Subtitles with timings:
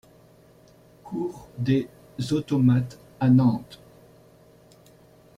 [1.03, 1.87] Cour des
[2.31, 3.79] Automates à Nantes